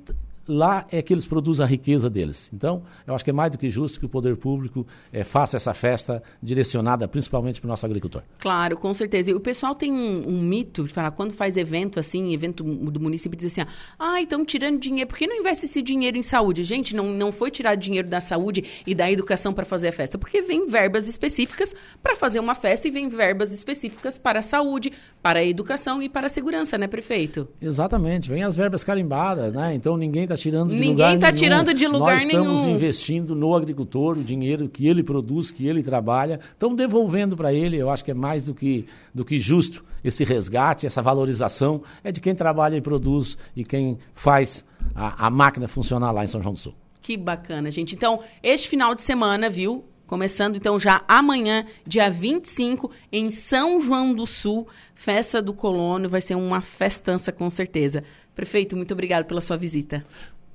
lá 0.47 0.85
é 0.91 1.01
que 1.01 1.13
eles 1.13 1.25
produzem 1.25 1.63
a 1.63 1.67
riqueza 1.67 2.09
deles. 2.09 2.49
Então, 2.53 2.83
eu 3.05 3.13
acho 3.13 3.23
que 3.23 3.29
é 3.29 3.33
mais 3.33 3.51
do 3.51 3.57
que 3.57 3.69
justo 3.69 3.99
que 3.99 4.05
o 4.05 4.09
poder 4.09 4.37
público 4.37 4.87
é, 5.11 5.23
faça 5.23 5.57
essa 5.57 5.73
festa 5.73 6.23
direcionada 6.41 7.07
principalmente 7.07 7.59
para 7.59 7.67
o 7.67 7.69
nosso 7.69 7.85
agricultor. 7.85 8.23
Claro, 8.39 8.77
com 8.77 8.93
certeza. 8.93 9.31
E 9.31 9.33
o 9.33 9.39
pessoal 9.39 9.75
tem 9.75 9.91
um, 9.91 10.29
um, 10.29 10.41
mito 10.41 10.85
de 10.85 10.93
falar, 10.93 11.11
quando 11.11 11.33
faz 11.33 11.57
evento 11.57 11.99
assim, 11.99 12.33
evento 12.33 12.63
do 12.63 12.99
município, 12.99 13.37
diz 13.37 13.51
assim, 13.51 13.69
ah, 13.99 14.21
estão 14.21 14.45
tirando 14.45 14.79
dinheiro, 14.79 15.09
por 15.09 15.17
que 15.17 15.27
não 15.27 15.35
investe 15.35 15.65
esse 15.65 15.81
dinheiro 15.81 16.17
em 16.17 16.23
saúde? 16.23 16.63
Gente, 16.63 16.95
não, 16.95 17.11
não 17.11 17.31
foi 17.31 17.51
tirar 17.51 17.75
dinheiro 17.75 18.07
da 18.07 18.21
saúde 18.21 18.63
e 18.85 18.95
da 18.95 19.11
educação 19.11 19.53
para 19.53 19.65
fazer 19.65 19.89
a 19.89 19.91
festa, 19.91 20.17
porque 20.17 20.41
vem 20.41 20.67
verbas 20.67 21.07
específicas 21.07 21.73
para 22.01 22.15
fazer 22.15 22.39
uma 22.39 22.55
festa 22.55 22.87
e 22.87 22.91
vem 22.91 23.09
verbas 23.09 23.51
específicas 23.51 24.17
para 24.17 24.39
a 24.39 24.41
saúde, 24.41 24.93
para 25.21 25.39
a 25.39 25.43
educação 25.43 26.01
e 26.01 26.07
para 26.07 26.27
a 26.27 26.29
segurança, 26.29 26.77
né, 26.77 26.87
prefeito? 26.87 27.47
Exatamente, 27.61 28.29
vem 28.29 28.43
as 28.43 28.55
verbas 28.55 28.83
carimbadas, 28.83 29.53
né? 29.53 29.73
Então 29.73 29.97
ninguém 29.97 30.23
está 30.23 30.36
tirando 30.37 30.69
de 30.69 30.75
Ninguém 30.75 30.91
lugar 30.91 31.19
tá 31.19 31.27
nenhum. 31.27 31.35
tirando 31.37 31.73
de 31.73 31.87
lugar 31.87 32.13
Nós 32.13 32.23
estamos 32.25 32.59
nenhum. 32.59 32.75
investindo 32.75 33.35
no 33.35 33.55
agricultor, 33.55 34.17
o 34.17 34.23
dinheiro 34.23 34.69
que 34.69 34.87
ele 34.87 35.03
produz, 35.03 35.51
que 35.51 35.67
ele 35.67 35.83
trabalha, 35.83 36.39
estamos 36.53 36.77
devolvendo 36.77 37.35
para 37.35 37.53
ele. 37.53 37.77
Eu 37.77 37.89
acho 37.89 38.03
que 38.05 38.11
é 38.11 38.13
mais 38.13 38.45
do 38.45 38.53
que, 38.53 38.85
do 39.13 39.25
que 39.25 39.39
justo 39.39 39.83
esse 40.03 40.23
resgate, 40.23 40.85
essa 40.85 41.01
valorização 41.01 41.81
é 42.03 42.11
de 42.11 42.21
quem 42.21 42.33
trabalha 42.33 42.75
e 42.77 42.81
produz 42.81 43.37
e 43.55 43.63
quem 43.63 43.97
faz 44.13 44.63
a, 44.95 45.27
a 45.27 45.29
máquina 45.29 45.67
funcionar 45.67 46.11
lá 46.11 46.23
em 46.23 46.27
São 46.27 46.41
João 46.41 46.53
do 46.53 46.59
Sul. 46.59 46.73
Que 47.01 47.17
bacana, 47.17 47.71
gente. 47.71 47.95
Então, 47.95 48.19
este 48.43 48.67
final 48.69 48.93
de 48.93 49.01
semana, 49.01 49.49
viu? 49.49 49.85
Começando 50.07 50.55
então 50.55 50.79
já 50.79 51.03
amanhã, 51.05 51.65
dia 51.85 52.09
25, 52.09 52.89
em 53.11 53.29
São 53.29 53.81
João 53.81 54.13
do 54.13 54.25
Sul, 54.25 54.65
festa 54.95 55.41
do 55.41 55.53
colono, 55.53 56.07
vai 56.07 56.21
ser 56.21 56.35
uma 56.35 56.61
festança 56.61 57.29
com 57.29 57.49
certeza. 57.49 58.03
Prefeito, 58.33 58.77
muito 58.77 58.93
obrigado 58.93 59.25
pela 59.25 59.41
sua 59.41 59.57
visita. 59.57 60.01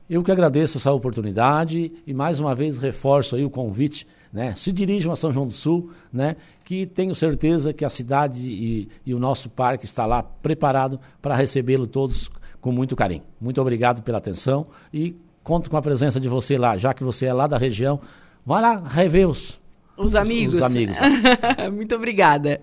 Eu 0.09 0.23
que 0.23 0.33
agradeço 0.33 0.79
essa 0.79 0.91
oportunidade 0.91 1.93
e 2.07 2.15
mais 2.15 2.41
uma 2.41 2.55
vez 2.55 2.79
reforço 2.79 3.37
aí 3.37 3.45
o 3.45 3.51
convite, 3.51 4.07
né? 4.33 4.55
Se 4.55 4.73
dirijam 4.73 5.13
a 5.13 5.17
São 5.17 5.31
João 5.31 5.47
do 5.47 5.53
Sul, 5.53 5.91
né? 6.11 6.37
Que 6.65 6.87
tenho 6.87 7.15
certeza 7.15 7.75
que 7.75 7.85
a 7.85 7.91
cidade 7.91 8.41
e, 8.51 8.89
e 9.05 9.15
o 9.15 9.19
nosso 9.19 9.51
parque 9.51 9.85
está 9.85 10.07
lá 10.07 10.23
preparado 10.23 10.99
para 11.21 11.37
recebê-lo 11.37 11.87
todos 11.87 12.31
com 12.59 12.73
muito 12.73 12.97
carinho. 12.97 13.23
Muito 13.39 13.61
obrigado 13.61 14.03
pela 14.03 14.17
atenção 14.17 14.67
e 14.95 15.15
conto 15.43 15.69
com 15.69 15.77
a 15.77 15.83
presença 15.83 16.19
de 16.19 16.29
você 16.29 16.57
lá, 16.57 16.77
já 16.79 16.95
que 16.95 17.05
você 17.05 17.27
é 17.27 17.33
lá 17.33 17.47
da 17.47 17.59
região. 17.59 18.01
Vai 18.45 18.61
lá 18.61 18.77
rever 18.77 19.29
os, 19.29 19.61
os 19.97 20.15
amigos. 20.15 20.55
Os, 20.55 20.61
os 20.61 20.67
amigos. 20.67 20.97
muito 21.73 21.95
obrigada. 21.95 22.61